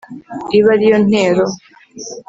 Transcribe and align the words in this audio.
ibe 0.57 0.69
ariyo 0.73 0.97
ntero 1.07 1.45